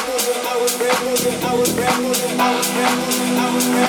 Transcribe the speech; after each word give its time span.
I 0.00 0.56
was 0.62 0.78
rambling, 0.78 1.42
I 1.42 1.54
was 1.58 1.72
rambling, 1.74 2.40
I 2.40 2.56
was 2.56 2.68
rambling, 2.76 3.38
I 3.38 3.54
was 3.54 3.66
rambling. 3.66 3.87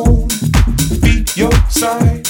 won't 0.00 0.28
be 1.00 1.24
your 1.36 1.52
side. 1.68 2.23